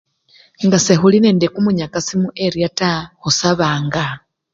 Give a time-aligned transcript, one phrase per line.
[0.65, 4.05] Nga sekhuli nende kumunyakasi mu eriya taa, khusabanga.